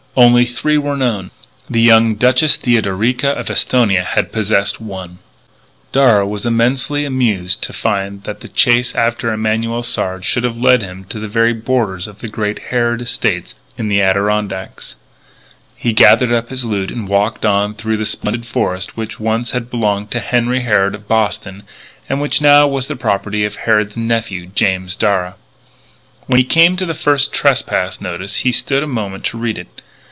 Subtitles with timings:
[0.13, 1.31] Only three were known.
[1.69, 5.19] The young Duchess Theodorica of Esthonia had possessed one.
[5.93, 10.81] Darragh was immensely amused to find that the chase after Emanuel Sard should have led
[10.81, 14.97] him to the very borders of the great Harrod estate in the Adirondacks.
[15.77, 19.69] He gathered up his loot and walked on through the splendid forest which once had
[19.71, 21.63] belonged to Henry Harrod of Boston,
[22.09, 25.35] and which now was the property of Harrod's nephew, James Darragh.
[26.27, 29.81] When he came to the first trespass notice he stood a moment to read it.